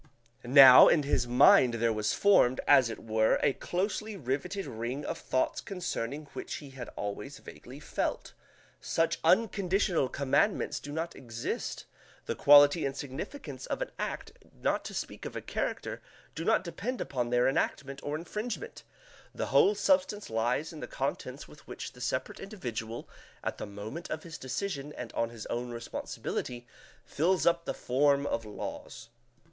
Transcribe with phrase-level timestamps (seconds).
[0.43, 5.15] Now, in his mind there was formed, as it were, a closely riveted ring of
[5.19, 8.33] thoughts concerning which he had always vaguely felt:
[8.79, 11.85] such unconditional commandments do not exist;
[12.25, 16.01] the quality and significance of an act, not to speak of a character,
[16.33, 18.81] do not depend upon their enactment or infringement;
[19.35, 23.07] the whole substance lies in the contents with which the separate individual,
[23.43, 26.65] at the moment of his decision and on his own responsibility,
[27.05, 29.09] fills up the form of these laws."